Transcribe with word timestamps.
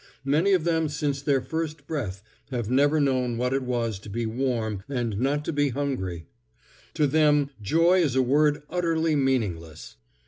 Many 0.25 0.53
of 0.53 0.63
them 0.63 0.89
since 0.89 1.21
their 1.21 1.41
first 1.41 1.85
breath, 1.85 2.23
have 2.49 2.71
never 2.71 2.99
known 2.99 3.37
what 3.37 3.53
it 3.53 3.61
was 3.61 3.99
to 3.99 4.09
be 4.09 4.25
warm 4.25 4.81
and 4.89 5.15
not 5.19 5.45
to 5.45 5.53
be 5.53 5.69
hungry. 5.69 6.25
To 6.95 7.05
them 7.05 7.51
joy 7.61 8.01
is 8.01 8.15
a 8.15 8.23
word 8.23 8.63
utterly 8.67 9.15
meaningless. 9.15 9.97